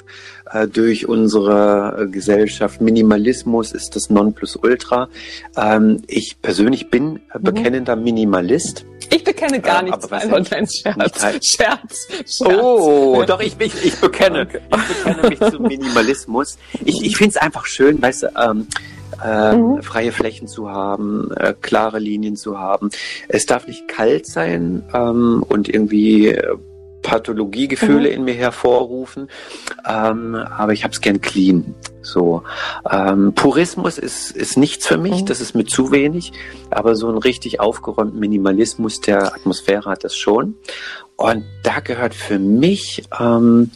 [0.50, 2.80] äh, durch unsere äh, Gesellschaft.
[2.80, 5.08] Minimalismus ist das Nonplusultra.
[5.56, 7.42] Ähm, ich persönlich bin äh, mhm.
[7.42, 8.84] bekennender Minimalist.
[9.10, 11.22] Ich bekenne gar ähm, nichts rein und ein Scherz.
[11.22, 11.44] Halt.
[11.44, 12.08] Scherz.
[12.08, 12.40] Scherz.
[12.40, 14.42] Oh, doch, ich, ich, ich bekenne.
[14.42, 14.60] Okay.
[14.70, 16.58] Ich bekenne mich zum Minimalismus.
[16.84, 18.66] Ich, ich finde es einfach schön, weißt du, ähm,
[19.24, 19.82] äh, mhm.
[19.82, 22.90] freie Flächen zu haben, äh, klare Linien zu haben.
[23.28, 26.56] Es darf nicht kalt sein ähm, und irgendwie äh,
[27.02, 28.14] Pathologiegefühle mhm.
[28.14, 29.28] in mir hervorrufen,
[29.88, 31.74] ähm, aber ich habe es gern clean.
[32.02, 32.42] So
[32.90, 35.26] ähm, Purismus ist ist nichts für mich, mhm.
[35.26, 36.32] das ist mir zu wenig,
[36.70, 40.56] aber so ein richtig aufgeräumten Minimalismus der Atmosphäre hat das schon.
[41.16, 43.70] Und da gehört für mich ähm,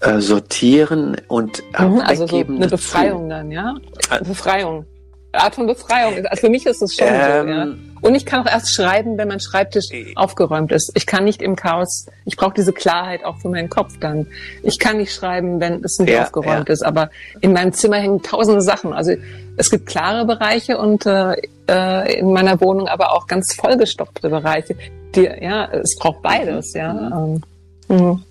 [0.00, 3.74] äh, sortieren und mhm, also so eine Befreiung dann, ja?
[4.10, 4.86] Äh, Befreiung.
[5.32, 6.26] Art von Befreiung.
[6.26, 7.68] Also für mich ist es schon ähm, so, ja.
[8.02, 10.90] Und ich kann auch erst schreiben, wenn mein Schreibtisch äh, aufgeräumt ist.
[10.94, 14.26] Ich kann nicht im Chaos, ich brauche diese Klarheit auch für meinen Kopf dann.
[14.62, 16.72] Ich kann nicht schreiben, wenn es nicht ja, aufgeräumt ja.
[16.72, 16.82] ist.
[16.82, 17.10] Aber
[17.40, 18.92] in meinem Zimmer hängen tausende Sachen.
[18.92, 19.12] Also
[19.56, 21.34] es gibt klare Bereiche und äh,
[21.68, 24.74] äh in meiner Wohnung aber auch ganz vollgestopfte Bereiche.
[25.14, 26.92] Die, ja, es braucht beides, ja.
[26.92, 27.42] Mhm.
[27.88, 28.22] Ähm, mhm.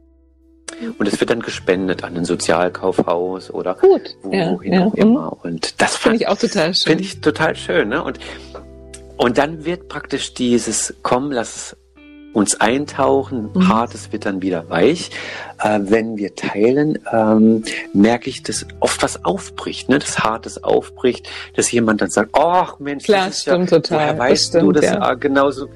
[0.98, 5.02] Und es wird dann gespendet an ein Sozialkaufhaus oder Gut, wohin ja, auch ja.
[5.02, 5.44] immer.
[5.44, 6.90] Und das finde ich auch total schön.
[6.92, 7.88] Finde ich total schön.
[7.88, 8.02] Ne?
[8.02, 8.18] Und,
[9.16, 11.76] und dann wird praktisch dieses, komm, lass
[12.36, 13.68] uns eintauchen, mhm.
[13.68, 15.10] hartes wird dann wieder weich.
[15.58, 19.98] Äh, wenn wir teilen, ähm, merke ich, dass oft was aufbricht, ne?
[19.98, 23.98] das Hartes aufbricht, dass jemand dann sagt, ach Mensch, Klar, das stimmt ja, total.
[23.98, 25.14] Woher weißt das stimmt, du das ja.
[25.14, 25.68] genauso?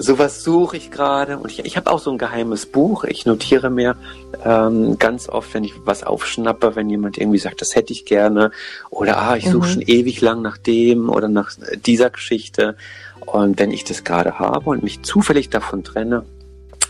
[0.00, 3.02] sowas suche ich gerade und ich, ich habe auch so ein geheimes Buch.
[3.02, 3.96] Ich notiere mir
[4.44, 8.52] ähm, ganz oft, wenn ich was aufschnappe, wenn jemand irgendwie sagt, das hätte ich gerne
[8.90, 9.72] oder ah, ich suche mhm.
[9.72, 11.50] schon ewig lang nach dem oder nach
[11.84, 12.76] dieser Geschichte.
[13.32, 16.24] Und wenn ich das gerade habe und mich zufällig davon trenne,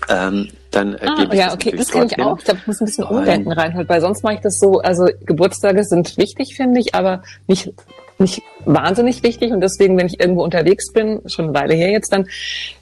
[0.09, 2.39] ähm, dann äh, ah, ja, das okay, das kenne ich auch.
[2.39, 5.09] Ich glaube, ich muss ein bisschen umdenken reinholen, weil sonst mache ich das so, also
[5.25, 7.73] Geburtstage sind wichtig, finde ich, aber nicht
[8.19, 12.13] nicht wahnsinnig wichtig und deswegen, wenn ich irgendwo unterwegs bin, schon eine Weile her jetzt,
[12.13, 12.27] dann,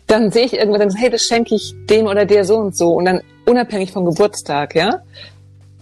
[0.06, 2.94] dann sehe ich irgendwann, dann, hey, das schenke ich dem oder der so und so
[2.94, 5.00] und dann unabhängig vom Geburtstag, ja.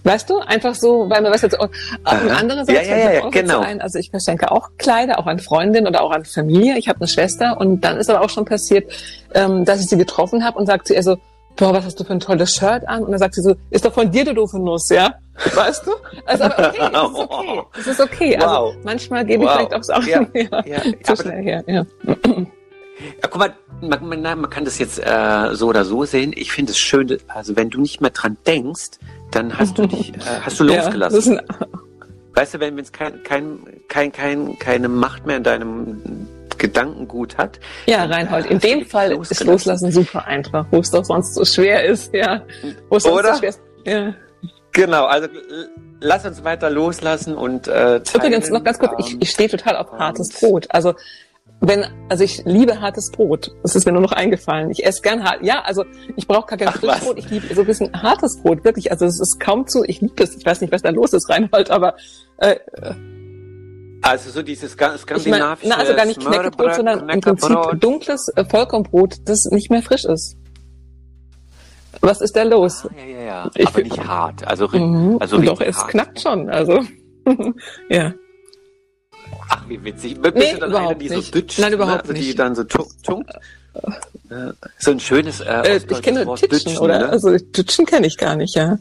[0.04, 3.30] Weißt du, einfach so, weil mir was jetzt auch, und andererseits ja, ja, ja, auch
[3.30, 3.60] genau.
[3.60, 6.76] ein, also ich verschenke auch Kleider, auch an Freundinnen oder auch an Familie.
[6.76, 8.92] Ich habe eine Schwester und dann ist aber auch schon passiert,
[9.32, 11.16] ähm, dass ich sie getroffen habe und sagt sie, also
[11.56, 13.04] boah, was hast du für ein tolles Shirt an?
[13.04, 15.14] Und dann sagt sie so, ist doch von dir, du doofe Nuss, ja?
[15.54, 15.92] Weißt du?
[16.26, 17.62] Also, aber okay, es ist okay.
[17.78, 18.36] Es ist okay.
[18.36, 18.74] Also, wow.
[18.84, 19.56] manchmal gebe ich wow.
[19.56, 21.84] vielleicht auch Sachen ja, ja, ja, zu schnell her, ja.
[23.22, 26.32] Ja, guck mal, man, man, man kann das jetzt äh, so oder so sehen.
[26.34, 28.98] Ich finde es schön, also wenn du nicht mehr dran denkst,
[29.30, 31.34] dann hast du dich, äh, hast du losgelassen.
[31.34, 31.66] Ja,
[32.34, 37.58] weißt du, wenn es kein, kein, kein, kein, keine Macht mehr in deinem Gedankengut hat.
[37.86, 41.84] Ja, Reinhold, in dem Fall ist Loslassen super einfach, wo es doch sonst so schwer
[41.84, 42.42] ist, ja.
[42.88, 43.34] Wo es Oder?
[43.34, 43.60] so schwer ist.
[43.84, 44.14] Ja.
[44.72, 45.28] Genau, also
[46.00, 49.92] lass uns weiter loslassen und äh, Übrigens noch ganz kurz, ich, ich stehe total auf
[49.92, 50.66] hartes Brot.
[50.70, 50.94] Also
[51.60, 53.54] wenn, also ich liebe hartes Brot.
[53.62, 54.70] Das ist mir nur noch eingefallen.
[54.70, 55.42] Ich esse gern hart.
[55.42, 55.84] Ja, also
[56.16, 57.18] ich brauche gar kein Frischbrot.
[57.18, 58.90] Ich liebe so ein bisschen hartes Brot, wirklich.
[58.90, 60.36] Also es ist kaum zu, ich liebe es.
[60.36, 61.96] Ich weiß nicht, was da los ist, Reinhold, aber
[62.38, 62.56] äh,
[64.04, 68.30] also so dieses skandinavische ich mein, na, also gar nicht Knäckebrot, sondern im Prinzip dunkles
[68.36, 70.36] äh, Vollkornbrot, das nicht mehr frisch ist.
[72.02, 72.86] Was ist da los?
[72.86, 73.50] Ah, ja, ja, ja.
[73.54, 74.46] Ich Aber nicht hart.
[74.46, 75.16] Also, mhm.
[75.20, 75.88] also Doch, es hart.
[75.88, 76.50] knackt schon.
[76.50, 76.80] Also,
[77.88, 78.12] ja.
[79.48, 80.20] Ach, wie witzig.
[80.20, 81.26] Bist nee, du dann eine, die nicht.
[81.26, 81.58] so dütscht?
[81.58, 82.10] Nein, überhaupt ne?
[82.10, 82.28] also nicht.
[82.28, 83.32] Die dann so tunkt?
[84.78, 86.98] So ein schönes äh, äh Ich kenne Titschen, Dütschen, oder?
[86.98, 87.08] Ne?
[87.10, 88.78] Also Dütschen kenne ich gar nicht, ja.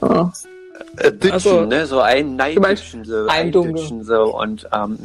[0.00, 0.28] Oh.
[0.98, 1.86] Äh, also, ne?
[1.86, 4.98] So ein Neidütschen, so ein Dütschen, so und ähm.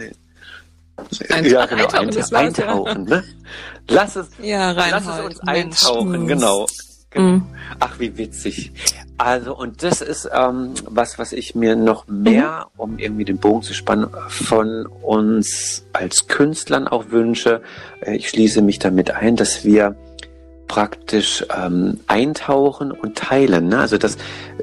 [1.30, 3.24] Ein, ja, genau, eintauchen, eintauchen ne?
[3.88, 6.68] Lass es, ja, lass es uns eintauchen, genau.
[7.12, 7.28] Genau.
[7.28, 7.44] Mhm.
[7.80, 8.72] Ach, wie witzig.
[9.18, 12.80] Also, und das ist ähm, was, was ich mir noch mehr, mhm.
[12.80, 17.62] um irgendwie den Bogen zu spannen, von uns als Künstlern auch wünsche.
[18.00, 19.96] Äh, ich schließe mich damit ein, dass wir
[20.72, 23.68] praktisch ähm, eintauchen und teilen.
[23.68, 23.80] Ne?
[23.80, 24.16] Also das,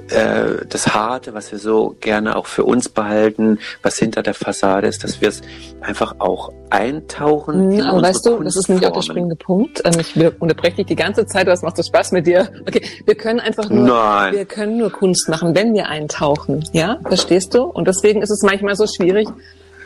[0.08, 4.86] äh, das Harte, was wir so gerne auch für uns behalten, was hinter der Fassade
[4.86, 5.42] ist, dass wir es
[5.82, 7.74] einfach auch eintauchen.
[7.74, 9.82] Mhm, aber weißt du, das ist nämlich auch der springende Punkt.
[9.84, 12.48] Ähm, ich unterbreche dich die ganze Zeit, was macht so Spaß mit dir?
[12.66, 14.32] Okay, wir können einfach nur, Nein.
[14.32, 16.64] wir können nur Kunst machen, wenn wir eintauchen.
[16.72, 17.64] Ja, verstehst du?
[17.64, 19.28] Und deswegen ist es manchmal so schwierig,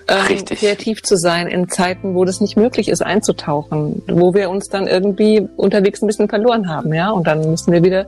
[0.09, 4.69] ähm, kreativ zu sein in Zeiten, wo das nicht möglich ist, einzutauchen, wo wir uns
[4.69, 8.07] dann irgendwie unterwegs ein bisschen verloren haben, ja, und dann müssen wir wieder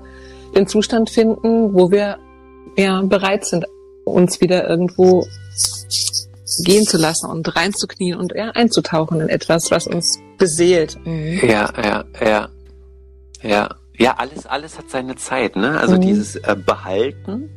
[0.54, 2.18] den Zustand finden, wo wir
[2.76, 3.66] ja bereit sind,
[4.04, 5.26] uns wieder irgendwo
[6.64, 10.98] gehen zu lassen und reinzuknien und ja, einzutauchen in etwas, was uns beseelt.
[11.04, 11.40] Mhm.
[11.42, 12.48] Ja, ja, ja,
[13.42, 13.68] ja.
[13.96, 15.78] Ja, alles, alles hat seine Zeit, ne?
[15.78, 16.00] Also mhm.
[16.00, 17.48] dieses äh, Behalten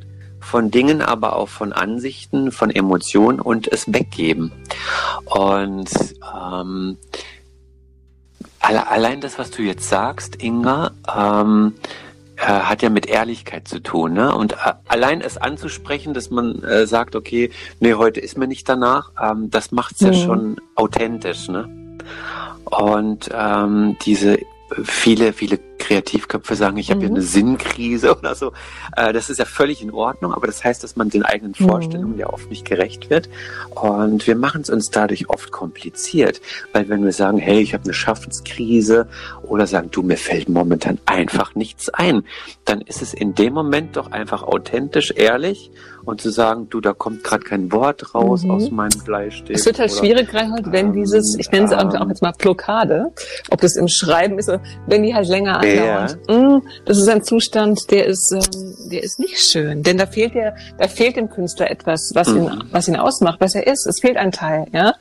[0.48, 4.52] von Dingen, aber auch von Ansichten, von Emotionen und es weggeben.
[5.26, 5.90] Und
[6.36, 6.98] ähm,
[8.60, 11.74] allein das, was du jetzt sagst, Inga, ähm,
[12.38, 14.14] äh, hat ja mit Ehrlichkeit zu tun.
[14.14, 14.34] Ne?
[14.34, 18.70] Und äh, allein es anzusprechen, dass man äh, sagt, okay, nee, heute ist mir nicht
[18.70, 20.08] danach, ähm, das macht's mhm.
[20.08, 21.50] ja schon authentisch.
[21.50, 21.68] Ne?
[22.64, 24.40] Und ähm, diese
[24.84, 27.06] viele, viele Kreativköpfe sagen, ich habe mhm.
[27.06, 28.52] ja eine Sinnkrise oder so.
[28.96, 31.68] Äh, das ist ja völlig in Ordnung, aber das heißt, dass man den eigenen mhm.
[31.68, 32.20] Vorstellungen mhm.
[32.20, 33.30] ja oft nicht gerecht wird.
[33.72, 36.42] Und wir machen es uns dadurch oft kompliziert,
[36.74, 39.08] weil wenn wir sagen, hey, ich habe eine Schaffenskrise
[39.44, 42.24] oder sagen, du, mir fällt momentan einfach nichts ein,
[42.66, 45.72] dann ist es in dem Moment doch einfach authentisch, ehrlich
[46.08, 48.52] und zu sagen, du, da kommt gerade kein Wort raus mhm.
[48.52, 49.50] aus meinem Bleistift.
[49.52, 52.22] Es wird halt oder, schwierig, Reinhold, wenn ähm, dieses, ich nenne es ähm, auch jetzt
[52.22, 53.12] mal Blockade,
[53.50, 54.50] ob das im Schreiben ist,
[54.86, 56.18] wenn die halt länger andauert.
[56.30, 56.38] Ja.
[56.38, 60.34] Mm, das ist ein Zustand, der ist, ähm, der ist nicht schön, denn da fehlt
[60.34, 62.38] ja, da fehlt dem Künstler etwas, was mhm.
[62.38, 63.86] ihn, was ihn ausmacht, was er ist.
[63.86, 64.94] Es fehlt ein Teil, ja.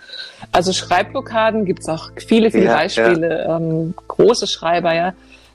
[0.51, 3.57] Also Schreibblockaden gibt's auch viele, viele ja, Beispiele, ja.
[3.57, 5.14] Ähm, große Schreiber, ja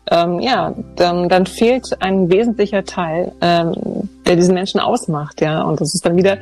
[0.10, 5.62] ähm, ja, dann, dann fehlt ein wesentlicher Teil, ähm, der diesen Menschen ausmacht, ja.
[5.62, 6.38] Und das ist dann wieder,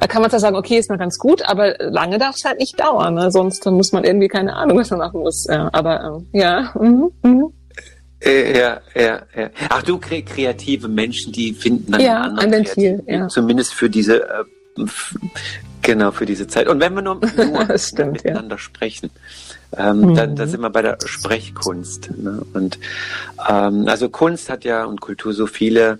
[0.00, 2.58] da kann man zwar sagen, okay, ist mal ganz gut, aber lange darf es halt
[2.58, 3.30] nicht dauern, ne?
[3.30, 5.46] sonst dann muss man irgendwie keine Ahnung, was man machen muss.
[5.48, 6.72] Ja, aber ähm, ja.
[6.78, 7.52] Mhm, mhm.
[8.20, 9.50] Äh, ja, ja, ja.
[9.68, 13.28] Ach du, kreative Menschen, die finden dann ja, ein Ventil, ja.
[13.28, 14.84] zumindest für diese äh,
[15.82, 16.68] genau für diese Zeit.
[16.68, 18.58] Und wenn wir nur, nur stimmt, miteinander ja.
[18.58, 19.10] sprechen,
[19.76, 20.14] ähm, mhm.
[20.14, 22.10] da, da sind wir bei der Sprechkunst.
[22.16, 22.42] Ne?
[22.54, 22.78] Und
[23.48, 25.98] ähm, also Kunst hat ja und Kultur so viele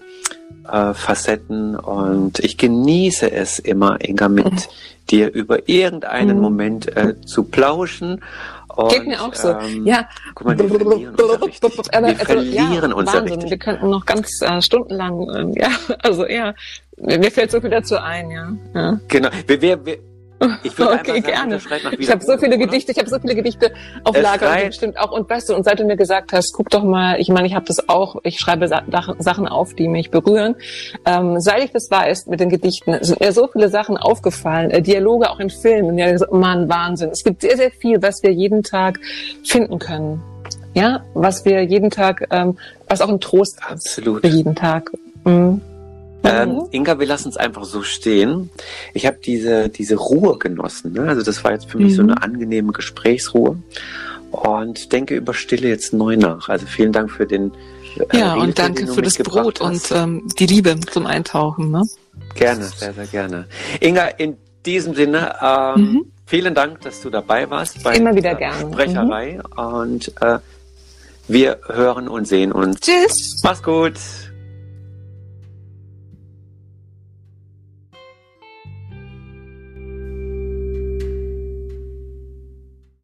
[0.70, 4.58] äh, Facetten und ich genieße es immer, Inga, mit mhm.
[5.10, 6.42] dir über irgendeinen mhm.
[6.42, 8.22] Moment äh, zu plauschen.
[8.74, 9.50] Und, Geht mir auch so.
[9.50, 10.08] Ähm, ja.
[10.34, 11.62] Guck mal, wir verlieren uns ja richtig.
[11.92, 13.50] Wir also, verlieren ja, uns richtig.
[13.50, 15.68] Wir könnten noch ganz äh, stundenlang, äh, ja,
[16.02, 16.54] also ja,
[16.96, 18.52] mir fällt so viel dazu ein, ja.
[18.74, 19.00] ja.
[19.08, 19.28] Genau.
[19.46, 19.98] Wir, wir, wir,
[20.62, 21.58] ich würde okay, gerne.
[21.98, 23.72] Ich habe so viele Gedichte, ich habe so viele Gedichte
[24.04, 25.10] auf es Lager und stimmt auch.
[25.12, 27.54] Und weißt du, und seit du mir gesagt hast, guck doch mal, ich meine, ich
[27.54, 30.54] habe das auch, ich schreibe Sachen auf, die mich berühren.
[31.04, 34.82] Ähm, seit ich das weiß mit den Gedichten, sind mir so viele Sachen aufgefallen, äh,
[34.82, 35.98] Dialoge auch in Filmen.
[35.98, 37.10] Ja, Mann, Wahnsinn.
[37.10, 38.98] Es gibt sehr, sehr viel, was wir jeden Tag
[39.44, 40.22] finden können.
[40.74, 42.56] Ja, was wir jeden Tag, ähm,
[42.88, 44.22] was auch ein Trost Absolut.
[44.22, 44.90] für jeden Tag.
[45.24, 45.60] Mhm.
[46.24, 46.68] Ähm, mhm.
[46.70, 48.50] Inga, wir lassen es einfach so stehen.
[48.94, 50.92] Ich habe diese, diese Ruhe genossen.
[50.92, 51.02] Ne?
[51.02, 51.96] Also das war jetzt für mich mhm.
[51.96, 53.56] so eine angenehme Gesprächsruhe.
[54.30, 56.48] Und denke über Stille jetzt neu nach.
[56.48, 57.52] Also vielen Dank für den.
[58.10, 59.92] Äh, ja, Hilfe, und danke für das Brot hast.
[59.92, 61.70] und ähm, die Liebe zum Eintauchen.
[61.70, 61.82] Ne?
[62.34, 63.46] Gerne, sehr, sehr gerne.
[63.80, 66.12] Inga, in diesem Sinne, ähm, mhm.
[66.24, 68.72] vielen Dank, dass du dabei warst bei Immer wieder gerne.
[68.72, 69.40] Sprecherei.
[69.54, 69.62] Mhm.
[69.62, 70.38] Und äh,
[71.28, 72.80] wir hören und sehen uns.
[72.80, 73.40] Tschüss.
[73.42, 73.94] Mach's gut.